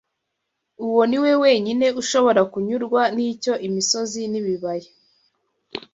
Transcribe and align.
Uwo 0.85 1.01
ni 1.09 1.17
we 1.23 1.31
wenyine 1.43 1.85
ushobora 2.01 2.41
kunyurwa 2.51 3.01
n’icyo 3.15 3.53
imisozi 3.67 4.21
n’ibibaya 4.31 4.89